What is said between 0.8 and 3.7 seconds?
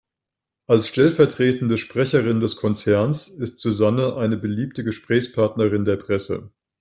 stellvertretende Sprecherin des Konzerns ist